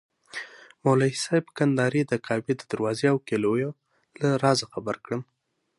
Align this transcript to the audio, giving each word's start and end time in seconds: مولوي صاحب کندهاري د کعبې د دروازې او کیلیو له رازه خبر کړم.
مولوي 0.83 1.13
صاحب 1.23 1.45
کندهاري 1.57 2.01
د 2.07 2.13
کعبې 2.25 2.53
د 2.57 2.61
دروازې 2.71 3.05
او 3.13 3.17
کیلیو 3.27 3.71
له 4.21 4.29
رازه 4.43 4.65
خبر 4.73 4.95
کړم. 5.05 5.21